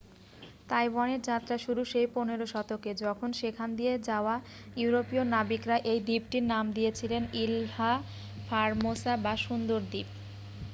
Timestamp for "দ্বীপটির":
6.01-6.45